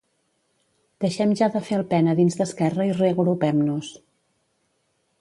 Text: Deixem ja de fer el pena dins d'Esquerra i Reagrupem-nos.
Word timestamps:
Deixem 1.05 1.35
ja 1.41 1.51
de 1.57 1.61
fer 1.69 1.77
el 1.81 1.85
pena 1.93 2.17
dins 2.21 2.39
d'Esquerra 2.41 2.91
i 2.93 2.99
Reagrupem-nos. 2.99 3.95